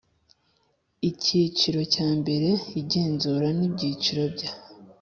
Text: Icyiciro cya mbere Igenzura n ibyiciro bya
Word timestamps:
Icyiciro 1.09 1.81
cya 1.93 2.09
mbere 2.19 2.49
Igenzura 2.81 3.47
n 3.57 3.59
ibyiciro 3.67 4.23
bya 4.35 4.51